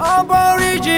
أبوريجيت 0.00 0.88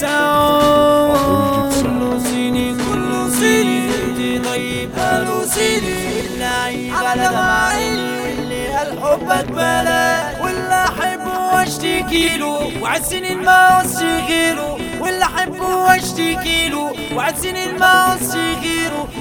ساوند 0.00 1.72
كله 1.82 2.18
صيني 2.24 2.74
كله 2.74 3.28
صيني 3.40 4.38
طيب 4.38 4.90
قالوا 4.98 5.44
صيني 5.46 6.20
اللعيب 6.26 6.94
على 6.94 7.22
عيني 7.36 8.20
واللي 8.22 8.66
قال 8.68 9.00
حبك 9.00 9.48
بلا 9.52 10.22
واللي 10.42 10.84
احبه 10.84 11.38
واشتكي 11.54 12.36
له 12.38 12.70
وعد 12.82 13.02
سنين 13.02 13.38
ما 13.44 13.80
وصي 13.80 14.52
له 14.54 14.78
واللي 15.00 15.24
احبه 15.24 15.76
واشتكي 15.76 16.68
له 16.68 16.92
وعد 17.16 17.36
سنين 17.36 17.78
ما 17.78 18.16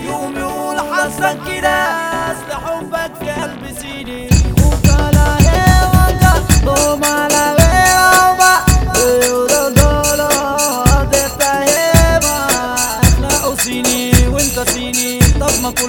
يوم 0.05 0.33
يقول 0.37 0.79
حظك 0.79 1.37
كده 1.47 1.77
اصل 2.31 2.51
حبك 2.65 3.11
في 3.19 3.29
قلب 3.31 3.77
سيني 3.81 4.29
وكلا 4.65 5.37
هيوانجا 5.39 6.33
دوما 6.65 7.30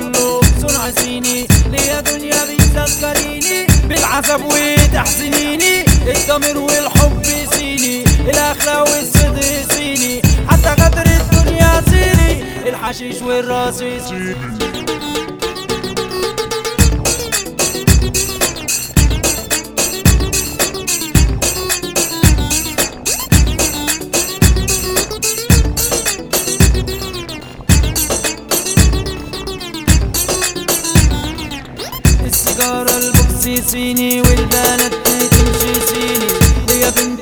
كله 0.02 0.41
صنع 0.61 0.91
صيني 0.91 1.47
ليا 1.70 2.01
دنيا 2.01 2.45
بتذكريني 2.45 3.66
بالعذاب 3.88 4.45
وتحزنيني. 4.45 5.84
الضمير 6.06 6.59
والحب 6.59 7.23
صيني 7.55 8.05
الأخلاق 8.05 8.80
والصدق 8.80 9.75
صيني 9.75 10.23
حتى 10.48 10.83
قدر 10.83 11.06
الدنيا 11.06 11.83
صيني 11.91 12.42
الحشيش 12.69 13.23
والراس 13.23 13.83
صيني 32.63 32.85
السيجارة 32.85 32.97
البوكسي 32.99 33.63
صيني 33.69 34.21
والبنات 34.21 34.95
تمشي 35.33 35.75
صيني 35.87 36.29
ويا 36.71 36.91
بنتي 36.91 37.22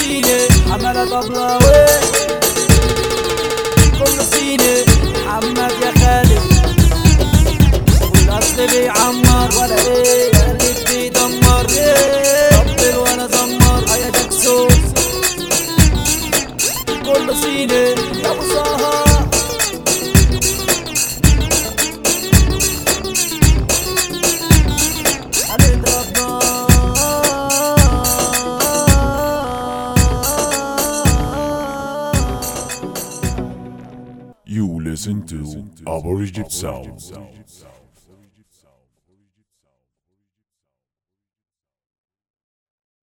سيني 0.00 0.48
حملة 0.72 1.04
طبلاوي 1.04 1.86
كله 3.98 4.22
سيني 4.32 4.84
محمد 5.14 5.72
يا 5.82 5.90
listen 34.83 35.25
to 35.27 35.65
Aboriginal 35.87 36.49
sounds. 36.49 37.11